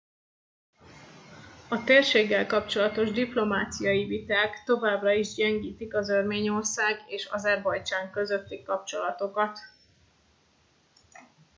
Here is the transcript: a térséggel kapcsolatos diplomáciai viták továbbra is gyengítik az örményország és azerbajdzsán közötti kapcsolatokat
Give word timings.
a 1.69 1.83
térséggel 1.83 2.45
kapcsolatos 2.47 3.11
diplomáciai 3.11 4.05
viták 4.05 4.63
továbbra 4.65 5.11
is 5.13 5.33
gyengítik 5.33 5.95
az 5.95 6.09
örményország 6.09 7.03
és 7.07 7.25
azerbajdzsán 7.25 8.11
közötti 8.11 8.63
kapcsolatokat 8.63 9.59